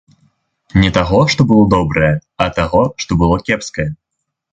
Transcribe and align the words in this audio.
Не 0.83 0.87
таго, 0.97 1.19
што 1.33 1.45
было 1.51 1.65
добрае, 1.73 2.09
а 2.45 2.47
таго, 2.61 2.81
што 3.05 3.19
было 3.21 3.37
кепскае. 3.51 3.87